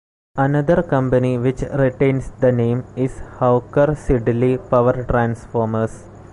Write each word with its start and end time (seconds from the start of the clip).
Another 0.35 0.81
company 0.81 1.37
which 1.37 1.61
retains 1.61 2.31
the 2.39 2.51
name 2.51 2.85
is 2.95 3.19
Hawker 3.37 3.89
Siddeley 3.93 4.57
Power 4.57 5.03
Transformers. 5.03 6.05